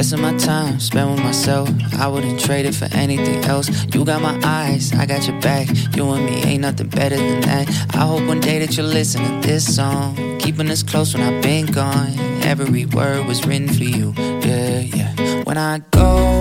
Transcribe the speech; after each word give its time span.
Of 0.00 0.18
my 0.18 0.34
time 0.38 0.80
spent 0.80 1.10
with 1.10 1.22
myself. 1.22 1.68
I 1.98 2.08
wouldn't 2.08 2.40
trade 2.40 2.64
it 2.64 2.74
for 2.74 2.88
anything 2.96 3.44
else. 3.44 3.68
You 3.94 4.02
got 4.04 4.22
my 4.22 4.40
eyes, 4.42 4.92
I 4.94 5.04
got 5.04 5.28
your 5.28 5.38
back. 5.40 5.68
You 5.94 6.10
and 6.12 6.24
me 6.24 6.42
ain't 6.42 6.62
nothing 6.62 6.88
better 6.88 7.16
than 7.16 7.42
that. 7.42 7.68
I 7.94 8.06
hope 8.06 8.26
one 8.26 8.40
day 8.40 8.58
that 8.60 8.76
you'll 8.76 8.86
listen 8.86 9.22
to 9.22 9.46
this 9.46 9.76
song. 9.76 10.16
Keeping 10.38 10.70
us 10.70 10.82
close 10.82 11.14
when 11.14 11.22
I've 11.22 11.42
been 11.42 11.66
gone. 11.66 12.18
Every 12.42 12.86
word 12.86 13.26
was 13.26 13.46
written 13.46 13.68
for 13.68 13.84
you. 13.84 14.14
Yeah, 14.16 14.80
yeah. 14.80 15.44
When 15.44 15.58
I 15.58 15.80
go, 15.90 16.40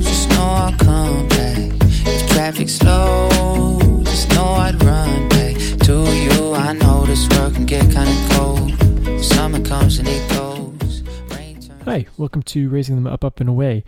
just 0.00 0.30
know 0.30 0.42
I'll 0.42 0.72
come 0.78 1.28
back. 1.28 1.70
If 2.06 2.30
traffic's 2.30 2.72
slow, 2.72 4.02
just 4.04 4.30
know 4.30 4.46
I'd 4.46 4.82
run 4.82 5.28
back 5.28 5.54
to 5.86 5.92
you. 6.24 6.54
I 6.54 6.72
know 6.72 7.04
this 7.04 7.28
world 7.28 7.54
can 7.54 7.66
get 7.66 7.82
kinda 7.82 8.16
cold. 8.30 8.67
Hi, 11.90 12.04
welcome 12.18 12.42
to 12.42 12.68
Raising 12.68 12.96
Them 12.96 13.06
Up, 13.06 13.24
Up, 13.24 13.40
and 13.40 13.48
Away. 13.48 13.82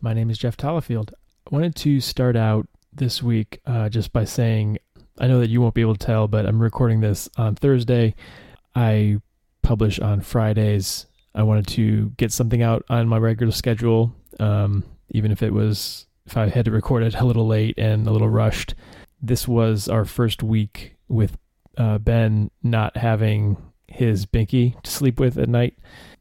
My 0.00 0.12
name 0.12 0.28
is 0.28 0.38
Jeff 0.38 0.56
Tallafield. 0.56 1.12
I 1.12 1.54
wanted 1.54 1.76
to 1.76 2.00
start 2.00 2.34
out 2.34 2.66
this 2.92 3.22
week 3.22 3.60
uh, 3.64 3.88
just 3.88 4.12
by 4.12 4.24
saying 4.24 4.78
I 5.20 5.28
know 5.28 5.38
that 5.38 5.50
you 5.50 5.60
won't 5.60 5.74
be 5.74 5.80
able 5.80 5.94
to 5.94 6.04
tell, 6.04 6.26
but 6.26 6.46
I'm 6.46 6.60
recording 6.60 6.98
this 6.98 7.28
on 7.36 7.54
Thursday. 7.54 8.16
I 8.74 9.20
publish 9.62 10.00
on 10.00 10.20
Fridays. 10.20 11.06
I 11.32 11.44
wanted 11.44 11.68
to 11.68 12.10
get 12.16 12.32
something 12.32 12.60
out 12.60 12.84
on 12.88 13.06
my 13.06 13.18
regular 13.18 13.52
schedule, 13.52 14.12
um, 14.40 14.82
even 15.10 15.30
if 15.30 15.40
it 15.40 15.52
was 15.52 16.08
if 16.26 16.36
I 16.36 16.48
had 16.48 16.64
to 16.64 16.72
record 16.72 17.04
it 17.04 17.14
a 17.14 17.24
little 17.24 17.46
late 17.46 17.78
and 17.78 18.04
a 18.08 18.10
little 18.10 18.30
rushed. 18.30 18.74
This 19.22 19.46
was 19.46 19.86
our 19.86 20.04
first 20.04 20.42
week 20.42 20.96
with 21.06 21.38
uh, 21.78 21.98
Ben 21.98 22.50
not 22.64 22.96
having 22.96 23.58
his 23.88 24.26
binky 24.26 24.80
to 24.82 24.90
sleep 24.90 25.20
with 25.20 25.38
at 25.38 25.48
night 25.48 25.76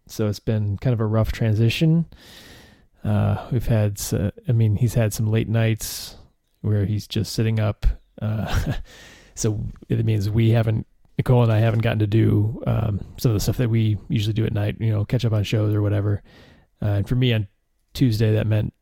so 0.08 0.28
it's 0.28 0.40
been 0.40 0.78
kind 0.78 0.94
of 0.94 1.00
a 1.00 1.06
rough 1.06 1.32
transition. 1.32 2.06
Uh, 3.04 3.48
we've 3.52 3.68
had, 3.68 4.02
uh, 4.14 4.32
I 4.48 4.52
mean, 4.52 4.76
he's 4.76 4.94
had 4.94 5.14
some 5.14 5.28
late 5.28 5.50
nights 5.50 6.18
where 6.62 6.86
he's 6.86 7.08
just 7.08 7.34
sitting 7.34 7.60
up. 7.60 7.86
Uh, 8.22 8.74
so 9.36 9.60
it 9.90 10.06
means 10.06 10.30
we 10.30 10.52
haven't, 10.52 10.88
Nicole 11.18 11.44
and 11.44 11.52
I 11.52 11.60
haven't 11.60 11.82
gotten 11.82 12.00
to 12.00 12.08
do 12.08 12.62
um, 12.66 13.00
some 13.18 13.32
of 13.32 13.36
the 13.36 13.40
stuff 13.40 13.58
that 13.58 13.70
we 13.70 13.98
usually 14.10 14.34
do 14.34 14.46
at 14.46 14.54
night, 14.54 14.78
you 14.80 14.92
know, 14.92 15.06
catch 15.06 15.26
up 15.26 15.34
on 15.34 15.44
shows 15.44 15.74
or 15.74 15.82
whatever. 15.82 16.22
Uh, 16.82 16.88
and 16.88 17.08
for 17.08 17.16
me 17.16 17.34
on 17.34 17.48
Tuesday, 17.94 18.34
that 18.34 18.48
meant 18.48 18.74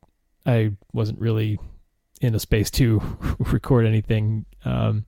I 0.46 0.72
wasn't 0.94 1.20
really 1.20 1.60
in 2.22 2.36
a 2.36 2.40
space 2.40 2.72
to 2.72 3.02
record 3.40 3.86
anything. 3.86 4.46
Um, 4.66 5.06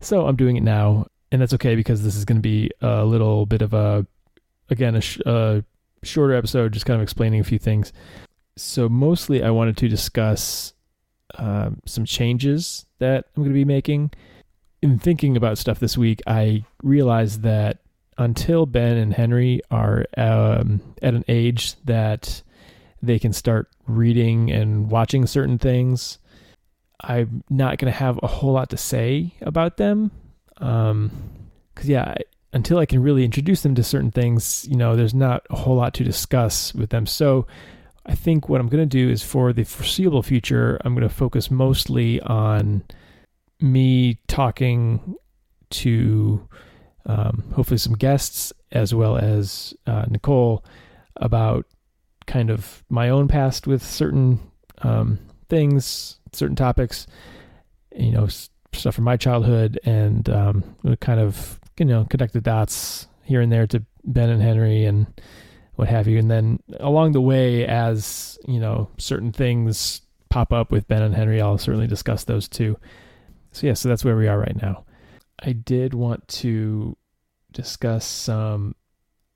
so 0.00 0.26
I'm 0.26 0.36
doing 0.36 0.56
it 0.56 0.62
now, 0.62 1.06
and 1.32 1.40
that's 1.40 1.54
okay 1.54 1.74
because 1.74 2.02
this 2.02 2.16
is 2.16 2.24
going 2.24 2.36
to 2.36 2.42
be 2.42 2.70
a 2.80 3.04
little 3.04 3.46
bit 3.46 3.62
of 3.62 3.74
a 3.74 4.06
again 4.70 4.96
a, 4.96 5.00
sh- 5.00 5.20
a 5.26 5.64
shorter 6.02 6.34
episode 6.34 6.72
just 6.72 6.86
kind 6.86 6.96
of 6.96 7.02
explaining 7.02 7.40
a 7.40 7.44
few 7.44 7.58
things. 7.58 7.92
So 8.56 8.88
mostly 8.88 9.42
i 9.42 9.50
wanted 9.50 9.76
to 9.78 9.88
discuss 9.88 10.72
um, 11.38 11.80
some 11.84 12.04
changes 12.04 12.86
that 12.98 13.26
i'm 13.36 13.42
going 13.42 13.52
to 13.52 13.54
be 13.54 13.64
making. 13.64 14.10
In 14.82 14.98
thinking 14.98 15.36
about 15.36 15.58
stuff 15.58 15.80
this 15.80 15.96
week 15.98 16.22
i 16.26 16.64
realized 16.82 17.42
that 17.42 17.78
until 18.18 18.64
ben 18.66 18.96
and 18.96 19.12
henry 19.12 19.60
are 19.70 20.06
um, 20.16 20.80
at 21.02 21.14
an 21.14 21.24
age 21.28 21.74
that 21.84 22.42
they 23.02 23.18
can 23.18 23.32
start 23.32 23.68
reading 23.86 24.50
and 24.50 24.90
watching 24.90 25.26
certain 25.26 25.58
things 25.58 26.18
i'm 27.00 27.42
not 27.50 27.78
going 27.78 27.92
to 27.92 27.98
have 27.98 28.18
a 28.22 28.26
whole 28.26 28.52
lot 28.52 28.70
to 28.70 28.76
say 28.76 29.34
about 29.42 29.76
them 29.76 30.10
um 30.58 31.10
because 31.74 31.88
yeah 31.88 32.04
I, 32.04 32.16
until 32.56 32.78
I 32.78 32.86
can 32.86 33.02
really 33.02 33.24
introduce 33.24 33.62
them 33.62 33.74
to 33.74 33.82
certain 33.82 34.10
things, 34.10 34.66
you 34.68 34.76
know, 34.76 34.96
there's 34.96 35.14
not 35.14 35.46
a 35.50 35.56
whole 35.56 35.76
lot 35.76 35.92
to 35.94 36.04
discuss 36.04 36.74
with 36.74 36.88
them. 36.88 37.06
So 37.06 37.46
I 38.06 38.14
think 38.14 38.48
what 38.48 38.60
I'm 38.60 38.68
going 38.68 38.82
to 38.82 38.86
do 38.86 39.10
is 39.10 39.22
for 39.22 39.52
the 39.52 39.64
foreseeable 39.64 40.22
future, 40.22 40.80
I'm 40.84 40.94
going 40.94 41.06
to 41.06 41.14
focus 41.14 41.50
mostly 41.50 42.20
on 42.22 42.82
me 43.60 44.18
talking 44.26 45.16
to 45.70 46.48
um, 47.04 47.44
hopefully 47.54 47.78
some 47.78 47.94
guests 47.94 48.52
as 48.72 48.94
well 48.94 49.16
as 49.18 49.74
uh, 49.86 50.06
Nicole 50.08 50.64
about 51.16 51.66
kind 52.26 52.48
of 52.48 52.84
my 52.88 53.10
own 53.10 53.28
past 53.28 53.66
with 53.66 53.82
certain 53.82 54.40
um, 54.78 55.18
things, 55.48 56.18
certain 56.32 56.56
topics, 56.56 57.06
you 57.94 58.12
know, 58.12 58.28
stuff 58.78 58.94
from 58.94 59.04
my 59.04 59.16
childhood, 59.16 59.78
and 59.84 60.28
um, 60.28 60.64
kind 61.00 61.20
of 61.20 61.60
you 61.78 61.84
know 61.84 62.06
connect 62.08 62.32
the 62.32 62.40
dots 62.40 63.06
here 63.22 63.40
and 63.40 63.50
there 63.50 63.66
to 63.66 63.84
Ben 64.04 64.30
and 64.30 64.42
Henry 64.42 64.84
and 64.84 65.06
what 65.74 65.88
have 65.88 66.06
you, 66.08 66.18
and 66.18 66.30
then 66.30 66.58
along 66.80 67.12
the 67.12 67.20
way, 67.20 67.66
as 67.66 68.38
you 68.46 68.58
know, 68.58 68.88
certain 68.98 69.32
things 69.32 70.00
pop 70.28 70.52
up 70.52 70.70
with 70.70 70.88
Ben 70.88 71.02
and 71.02 71.14
Henry, 71.14 71.40
I'll 71.40 71.58
certainly 71.58 71.86
discuss 71.86 72.24
those 72.24 72.48
too. 72.48 72.78
So 73.52 73.66
yeah, 73.66 73.74
so 73.74 73.88
that's 73.88 74.04
where 74.04 74.16
we 74.16 74.28
are 74.28 74.38
right 74.38 74.60
now. 74.60 74.84
I 75.38 75.52
did 75.52 75.94
want 75.94 76.26
to 76.28 76.96
discuss 77.52 78.06
some 78.06 78.74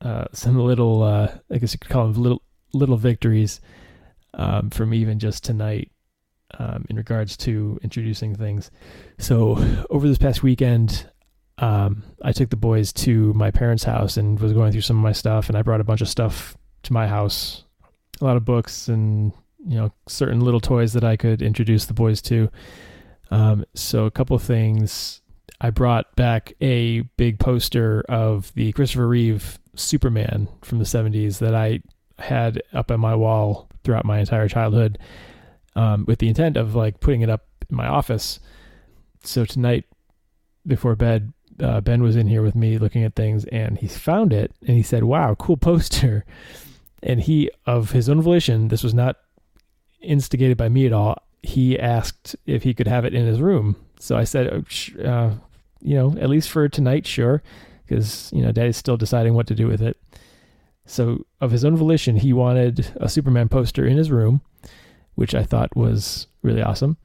uh, 0.02 0.24
some 0.32 0.58
little, 0.58 1.02
uh, 1.02 1.28
I 1.50 1.58
guess 1.58 1.72
you 1.74 1.78
could 1.78 1.90
call 1.90 2.10
them 2.10 2.22
little 2.22 2.42
little 2.72 2.96
victories 2.96 3.60
um, 4.34 4.70
from 4.70 4.94
even 4.94 5.18
just 5.18 5.44
tonight 5.44 5.90
um, 6.58 6.84
in 6.88 6.96
regards 6.96 7.36
to 7.38 7.78
introducing 7.82 8.34
things. 8.34 8.70
So 9.18 9.56
over 9.90 10.06
this 10.08 10.18
past 10.18 10.42
weekend, 10.42 11.08
um, 11.58 12.02
I 12.22 12.32
took 12.32 12.50
the 12.50 12.56
boys 12.56 12.92
to 12.94 13.32
my 13.34 13.50
parents' 13.50 13.84
house 13.84 14.16
and 14.16 14.38
was 14.40 14.52
going 14.52 14.72
through 14.72 14.80
some 14.80 14.96
of 14.96 15.02
my 15.02 15.12
stuff, 15.12 15.48
and 15.48 15.56
I 15.56 15.62
brought 15.62 15.80
a 15.80 15.84
bunch 15.84 16.00
of 16.00 16.08
stuff 16.08 16.56
to 16.84 16.92
my 16.92 17.06
house, 17.06 17.64
a 18.20 18.24
lot 18.24 18.36
of 18.36 18.44
books 18.44 18.88
and 18.88 19.32
you 19.66 19.76
know 19.76 19.92
certain 20.08 20.40
little 20.40 20.60
toys 20.60 20.94
that 20.94 21.04
I 21.04 21.16
could 21.16 21.42
introduce 21.42 21.84
the 21.84 21.94
boys 21.94 22.22
to. 22.22 22.50
Um, 23.30 23.64
so 23.74 24.06
a 24.06 24.10
couple 24.10 24.38
things. 24.38 25.20
I 25.60 25.68
brought 25.68 26.16
back 26.16 26.54
a 26.62 27.02
big 27.18 27.38
poster 27.38 28.02
of 28.08 28.52
the 28.54 28.72
Christopher 28.72 29.06
Reeve 29.06 29.58
Superman 29.74 30.48
from 30.62 30.78
the 30.78 30.84
70s 30.84 31.38
that 31.38 31.54
I 31.54 31.80
had 32.18 32.62
up 32.72 32.90
on 32.90 33.00
my 33.00 33.14
wall 33.14 33.68
throughout 33.84 34.06
my 34.06 34.20
entire 34.20 34.48
childhood 34.48 34.98
um, 35.76 36.04
with 36.06 36.18
the 36.18 36.28
intent 36.28 36.56
of 36.56 36.74
like 36.74 37.00
putting 37.00 37.22
it 37.22 37.30
up 37.30 37.46
in 37.68 37.76
my 37.76 37.86
office. 37.86 38.40
So 39.22 39.44
tonight 39.44 39.84
before 40.66 40.96
bed, 40.96 41.32
uh, 41.60 41.80
Ben 41.80 42.02
was 42.02 42.16
in 42.16 42.26
here 42.26 42.42
with 42.42 42.54
me 42.54 42.78
looking 42.78 43.04
at 43.04 43.14
things 43.14 43.44
and 43.46 43.78
he 43.78 43.86
found 43.86 44.32
it 44.32 44.52
and 44.66 44.76
he 44.76 44.82
said, 44.82 45.04
Wow, 45.04 45.34
cool 45.34 45.56
poster. 45.56 46.24
And 47.02 47.20
he, 47.20 47.50
of 47.66 47.92
his 47.92 48.08
own 48.08 48.20
volition, 48.20 48.68
this 48.68 48.82
was 48.82 48.92
not 48.92 49.16
instigated 50.02 50.56
by 50.56 50.68
me 50.68 50.86
at 50.86 50.92
all. 50.92 51.22
He 51.42 51.78
asked 51.78 52.36
if 52.46 52.62
he 52.62 52.74
could 52.74 52.86
have 52.86 53.04
it 53.04 53.14
in 53.14 53.26
his 53.26 53.40
room. 53.40 53.76
So 53.98 54.16
I 54.16 54.24
said, 54.24 54.48
oh, 54.48 55.02
uh, 55.02 55.34
you 55.80 55.94
know, 55.94 56.14
at 56.20 56.28
least 56.28 56.50
for 56.50 56.68
tonight, 56.68 57.06
sure. 57.06 57.42
Because, 57.86 58.30
you 58.32 58.42
know, 58.42 58.52
daddy's 58.52 58.76
still 58.76 58.96
deciding 58.96 59.34
what 59.34 59.46
to 59.46 59.54
do 59.54 59.66
with 59.66 59.80
it. 59.80 59.96
So, 60.86 61.24
of 61.40 61.50
his 61.52 61.64
own 61.64 61.76
volition, 61.76 62.16
he 62.16 62.32
wanted 62.32 62.92
a 62.96 63.08
Superman 63.08 63.48
poster 63.48 63.86
in 63.86 63.96
his 63.96 64.10
room, 64.10 64.40
which 65.20 65.34
I 65.34 65.44
thought 65.44 65.76
was 65.76 66.26
really 66.42 66.62
awesome. 66.62 66.96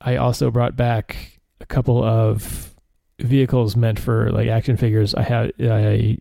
I 0.00 0.16
also 0.16 0.50
brought 0.50 0.74
back 0.74 1.38
a 1.60 1.66
couple 1.66 2.02
of 2.02 2.74
vehicles 3.20 3.76
meant 3.76 3.98
for 3.98 4.32
like 4.32 4.48
action 4.48 4.78
figures. 4.78 5.14
I 5.14 5.20
had 5.20 5.52
a 5.60 6.18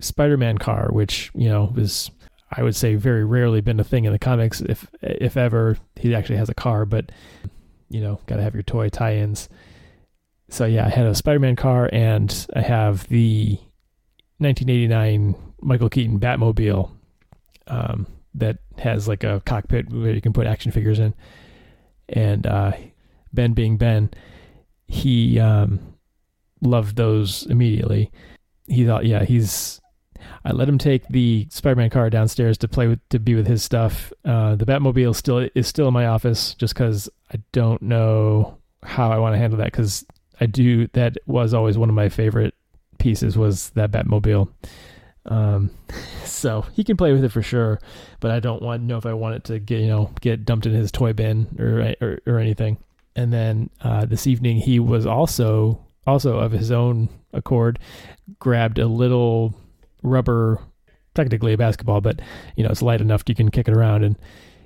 Spider-Man 0.00 0.58
car, 0.58 0.88
which 0.92 1.30
you 1.34 1.48
know 1.48 1.72
was 1.74 2.10
I 2.50 2.62
would 2.62 2.76
say 2.76 2.94
very 2.94 3.24
rarely 3.24 3.62
been 3.62 3.80
a 3.80 3.84
thing 3.84 4.04
in 4.04 4.12
the 4.12 4.18
comics. 4.18 4.60
If 4.60 4.86
if 5.00 5.38
ever, 5.38 5.78
he 5.96 6.14
actually 6.14 6.36
has 6.36 6.50
a 6.50 6.54
car, 6.54 6.84
but 6.84 7.10
you 7.88 8.02
know, 8.02 8.20
got 8.26 8.36
to 8.36 8.42
have 8.42 8.54
your 8.54 8.62
toy 8.62 8.90
tie-ins. 8.90 9.48
So 10.50 10.66
yeah, 10.66 10.84
I 10.84 10.90
had 10.90 11.06
a 11.06 11.14
Spider-Man 11.14 11.56
car, 11.56 11.88
and 11.90 12.46
I 12.54 12.60
have 12.60 13.08
the 13.08 13.54
1989 14.38 15.36
Michael 15.62 15.88
Keaton 15.88 16.20
Batmobile 16.20 16.90
um, 17.68 18.06
that 18.34 18.58
has 18.78 19.08
like 19.08 19.24
a 19.24 19.42
cockpit 19.44 19.90
where 19.90 20.12
you 20.12 20.20
can 20.20 20.32
put 20.32 20.46
action 20.46 20.72
figures 20.72 20.98
in. 20.98 21.14
And 22.08 22.46
uh, 22.46 22.72
Ben, 23.32 23.52
being 23.52 23.76
Ben, 23.76 24.10
he 24.86 25.38
um, 25.38 25.80
loved 26.60 26.96
those 26.96 27.46
immediately. 27.46 28.10
He 28.66 28.86
thought, 28.86 29.06
yeah, 29.06 29.24
he's. 29.24 29.80
I 30.44 30.52
let 30.52 30.68
him 30.68 30.78
take 30.78 31.06
the 31.08 31.48
Spider-Man 31.50 31.90
car 31.90 32.08
downstairs 32.08 32.56
to 32.58 32.68
play 32.68 32.86
with, 32.86 33.00
to 33.08 33.18
be 33.18 33.34
with 33.34 33.46
his 33.46 33.62
stuff. 33.62 34.12
Uh, 34.24 34.54
the 34.54 34.64
Batmobile 34.64 35.16
still 35.16 35.48
is 35.54 35.66
still 35.66 35.88
in 35.88 35.94
my 35.94 36.06
office, 36.06 36.54
just 36.54 36.74
because 36.74 37.08
I 37.32 37.38
don't 37.50 37.82
know 37.82 38.58
how 38.84 39.10
I 39.10 39.18
want 39.18 39.34
to 39.34 39.38
handle 39.38 39.58
that. 39.58 39.72
Because 39.72 40.04
I 40.40 40.46
do 40.46 40.86
that 40.88 41.16
was 41.26 41.54
always 41.54 41.76
one 41.76 41.88
of 41.88 41.94
my 41.94 42.08
favorite 42.08 42.54
pieces 42.98 43.36
was 43.36 43.70
that 43.70 43.90
Batmobile. 43.90 44.48
Um, 45.26 45.70
so 46.24 46.62
he 46.72 46.84
can 46.84 46.96
play 46.96 47.12
with 47.12 47.24
it 47.24 47.32
for 47.32 47.42
sure, 47.42 47.80
but 48.20 48.30
I 48.30 48.40
don't 48.40 48.62
want 48.62 48.82
know 48.82 48.98
if 48.98 49.06
I 49.06 49.12
want 49.12 49.36
it 49.36 49.44
to 49.44 49.58
get 49.58 49.80
you 49.80 49.88
know 49.88 50.10
get 50.20 50.44
dumped 50.44 50.66
in 50.66 50.72
his 50.72 50.92
toy 50.92 51.12
bin 51.12 51.48
or 51.58 51.94
or, 52.00 52.18
or 52.26 52.38
anything. 52.38 52.78
And 53.14 53.32
then 53.32 53.70
uh, 53.82 54.06
this 54.06 54.26
evening 54.26 54.58
he 54.58 54.78
was 54.78 55.06
also 55.06 55.84
also 56.06 56.38
of 56.38 56.52
his 56.52 56.70
own 56.70 57.08
accord 57.32 57.78
grabbed 58.38 58.78
a 58.78 58.86
little 58.86 59.54
rubber 60.02 60.60
technically 61.14 61.52
a 61.52 61.58
basketball, 61.58 62.00
but 62.00 62.20
you 62.56 62.64
know 62.64 62.70
it's 62.70 62.82
light 62.82 63.00
enough 63.00 63.22
you 63.26 63.34
can 63.34 63.50
kick 63.50 63.68
it 63.68 63.76
around. 63.76 64.04
And 64.04 64.18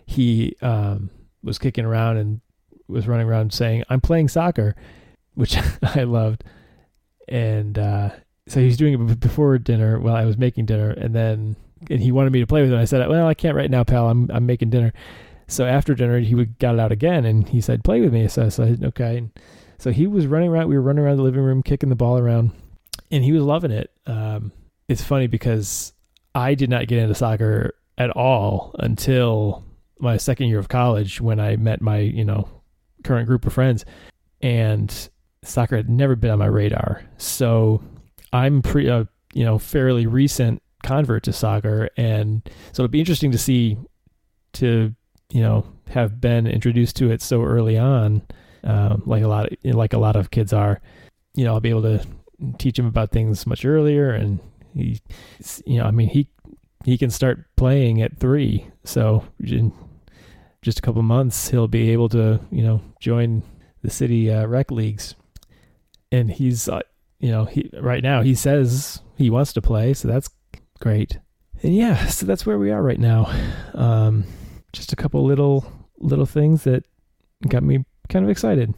he 0.07 0.57
um, 0.63 1.11
was 1.43 1.59
kicking 1.59 1.85
around 1.85 2.17
and 2.17 2.41
was 2.89 3.09
running 3.09 3.27
around 3.27 3.53
saying, 3.53 3.85
"I'm 3.89 4.01
playing 4.01 4.29
soccer," 4.29 4.75
which 5.35 5.57
I 5.83 6.05
loved. 6.05 6.45
And 7.29 7.79
uh, 7.79 8.11
so 8.49 8.61
he 8.61 8.67
was 8.67 8.77
doing 8.77 8.95
it 8.95 9.21
before 9.21 9.59
dinner 9.59 9.99
while 9.99 10.15
I 10.15 10.25
was 10.25 10.39
making 10.39 10.67
dinner, 10.67 10.91
and 10.91 11.15
then 11.15 11.57
and 11.91 12.01
he 12.01 12.13
wanted 12.13 12.33
me 12.33 12.41
to 12.41 12.47
play 12.47 12.63
with 12.63 12.73
it. 12.73 12.79
I 12.79 12.85
said, 12.85 13.07
"Well, 13.09 13.27
I 13.27 13.35
can't 13.35 13.57
right 13.57 13.71
now, 13.71 13.85
pal. 13.85 14.09
I'm 14.09 14.31
I'm 14.31 14.47
making 14.47 14.71
dinner." 14.71 14.93
So 15.49 15.65
after 15.65 15.95
dinner, 15.95 16.19
he 16.21 16.35
would 16.35 16.59
got 16.59 16.75
it 16.75 16.81
out 16.81 16.93
again, 16.93 17.25
and 17.25 17.49
he 17.49 17.61
said, 17.61 17.85
"Play 17.85 18.01
with 18.01 18.13
me." 18.13 18.29
So 18.29 18.47
I 18.47 18.49
said, 18.49 18.83
"Okay." 18.85 19.19
And 19.19 19.31
so 19.79 19.91
he 19.91 20.07
was 20.07 20.27
running 20.27 20.51
around. 20.51 20.69
We 20.69 20.77
were 20.77 20.83
running 20.83 21.05
around 21.05 21.17
the 21.17 21.23
living 21.23 21.43
room, 21.43 21.63
kicking 21.63 21.89
the 21.89 21.97
ball 21.97 22.19
around, 22.19 22.53
and 23.11 23.25
he 23.25 23.33
was 23.33 23.43
loving 23.43 23.71
it. 23.71 23.91
Um, 24.07 24.53
it's 24.89 25.03
funny 25.03 25.27
because 25.27 25.93
I 26.35 26.55
did 26.55 26.71
not 26.71 26.87
get 26.87 26.99
into 26.99 27.15
soccer 27.15 27.75
at 27.99 28.11
all 28.11 28.75
until 28.79 29.65
my 29.99 30.17
second 30.19 30.49
year 30.49 30.59
of 30.59 30.69
college 30.69 31.21
when 31.21 31.41
I 31.41 31.57
met 31.57 31.81
my 31.81 31.99
you 31.99 32.25
know 32.25 32.49
current 33.03 33.27
group 33.27 33.45
of 33.45 33.53
friends, 33.53 33.85
and 34.41 35.11
soccer 35.43 35.77
had 35.77 35.91
never 35.91 36.17
been 36.17 36.31
on 36.31 36.39
my 36.39 36.47
radar. 36.47 37.03
So 37.19 37.83
I'm 38.37 38.63
pre, 38.63 38.89
uh, 38.89 39.05
you 39.33 39.45
know, 39.45 39.59
fairly 39.59 40.07
recent 40.07 40.63
convert 40.83 41.25
to 41.25 41.33
soccer, 41.33 41.89
and 41.97 42.43
so 42.73 42.83
it'll 42.83 42.93
be 42.93 43.01
interesting 43.01 43.33
to 43.33 43.39
see 43.39 43.77
to 44.55 44.95
you 45.31 45.43
know 45.43 45.67
have 45.89 46.21
been 46.21 46.47
introduced 46.47 46.97
to 46.97 47.11
it 47.11 47.23
so 47.23 47.43
early 47.43 47.79
on, 47.79 48.23
um, 48.65 49.03
like 49.07 49.23
a 49.23 49.29
lot 49.29 49.53
of 49.53 49.75
like 49.75 49.93
a 49.93 49.99
lot 49.99 50.17
of 50.17 50.31
kids 50.31 50.53
are. 50.53 50.81
You 51.35 51.45
know, 51.45 51.55
I'll 51.55 51.61
be 51.61 51.71
able 51.71 51.83
to 51.83 52.07
teach 52.59 52.79
him 52.79 52.87
about 52.87 53.11
things 53.11 53.47
much 53.47 53.65
earlier, 53.65 54.11
and 54.11 54.41
he, 54.75 55.01
you 55.67 55.79
know, 55.79 55.85
I 55.85 55.91
mean 55.91 56.09
he 56.09 56.29
he 56.85 56.97
can 56.97 57.11
start 57.11 57.45
playing 57.57 58.03
at 58.03 58.19
three, 58.19 58.69
so 58.85 59.25
in 59.41 59.73
just 60.63 60.79
a 60.79 60.83
couple 60.83 61.03
months 61.03 61.49
he'll 61.49 61.69
be 61.69 61.91
able 61.91 62.09
to 62.11 62.41
you 62.51 62.63
know 62.63 62.81
join 63.01 63.43
the 63.83 63.91
city 63.91 64.31
uh, 64.31 64.47
rec 64.47 64.71
leagues, 64.71 65.15
and 66.11 66.31
he's 66.31 66.69
uh, 66.69 66.81
you 67.19 67.31
know 67.31 67.45
he 67.45 67.71
right 67.81 68.03
now 68.03 68.23
he 68.23 68.35
says 68.35 69.01
he 69.17 69.31
wants 69.31 69.53
to 69.55 69.63
play, 69.63 69.95
so 69.95 70.09
that's 70.09 70.29
great. 70.81 71.19
And 71.63 71.75
yeah, 71.75 72.07
so 72.09 72.27
that's 72.27 72.47
where 72.47 72.59
we 72.59 72.71
are 72.71 72.83
right 72.83 73.01
now. 73.01 73.33
Um, 73.75 74.25
just 74.73 74.93
a 74.93 74.97
couple 74.97 75.25
little 75.25 75.65
little 75.99 76.27
things 76.27 76.65
that 76.65 76.85
got 77.49 77.63
me 77.63 77.85
kind 78.09 78.25
of 78.25 78.31
excited 78.31 78.75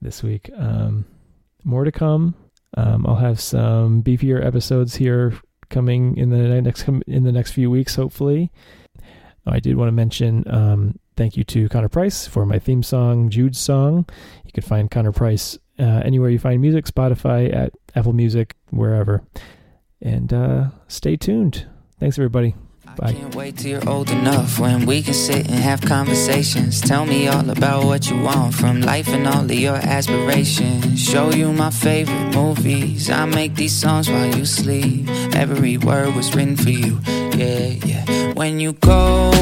this 0.00 0.22
week. 0.22 0.50
Um, 0.56 1.04
more 1.64 1.84
to 1.84 1.92
come. 1.92 2.34
Um, 2.76 3.06
I'll 3.06 3.16
have 3.16 3.40
some 3.40 4.02
beefier 4.02 4.44
episodes 4.44 4.96
here 4.96 5.34
coming 5.70 6.16
in 6.16 6.30
the 6.30 6.60
next 6.60 6.86
in 6.88 7.24
the 7.24 7.32
next 7.32 7.52
few 7.52 7.70
weeks, 7.70 7.94
hopefully. 7.94 8.50
I 9.46 9.58
did 9.58 9.76
want 9.76 9.88
to 9.88 9.92
mention 9.92 10.44
um, 10.48 10.98
thank 11.16 11.36
you 11.36 11.44
to 11.44 11.68
Connor 11.68 11.88
Price 11.88 12.26
for 12.26 12.46
my 12.46 12.58
theme 12.58 12.82
song, 12.82 13.28
Jude's 13.28 13.58
song. 13.58 14.06
You 14.44 14.52
can 14.52 14.62
find 14.62 14.90
Connor 14.90 15.12
Price 15.12 15.58
uh, 15.82 16.00
anywhere 16.04 16.30
you 16.30 16.38
find 16.38 16.60
music, 16.60 16.84
Spotify, 16.86 17.54
at 17.54 17.72
Apple 17.94 18.12
Music, 18.12 18.54
wherever. 18.70 19.22
And 20.00 20.32
uh, 20.32 20.66
stay 20.88 21.16
tuned. 21.16 21.66
Thanks, 21.98 22.18
everybody. 22.18 22.54
Bye. 22.96 23.08
I 23.08 23.12
can't 23.14 23.34
wait 23.34 23.56
till 23.56 23.70
you're 23.70 23.88
old 23.88 24.10
enough 24.10 24.58
when 24.58 24.84
we 24.86 25.02
can 25.02 25.14
sit 25.14 25.48
and 25.48 25.58
have 25.58 25.80
conversations. 25.80 26.80
Tell 26.80 27.06
me 27.06 27.26
all 27.28 27.48
about 27.48 27.84
what 27.84 28.10
you 28.10 28.20
want 28.20 28.54
from 28.54 28.82
life 28.82 29.08
and 29.08 29.26
all 29.26 29.44
of 29.44 29.50
your 29.50 29.76
aspirations. 29.76 31.02
Show 31.02 31.30
you 31.30 31.52
my 31.52 31.70
favorite 31.70 32.34
movies. 32.34 33.08
I 33.08 33.24
make 33.24 33.54
these 33.54 33.72
songs 33.72 34.10
while 34.10 34.36
you 34.36 34.44
sleep. 34.44 35.08
Every 35.34 35.78
word 35.78 36.14
was 36.14 36.34
written 36.34 36.56
for 36.56 36.70
you. 36.70 37.00
Yeah, 37.06 37.68
yeah. 37.84 38.32
When 38.34 38.60
you 38.60 38.74
go 38.74 39.32